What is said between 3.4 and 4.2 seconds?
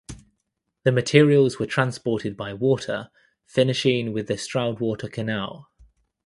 finishing